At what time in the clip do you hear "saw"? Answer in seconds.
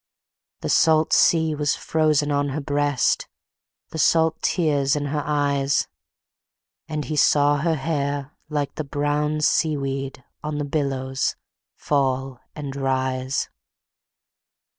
7.15-7.57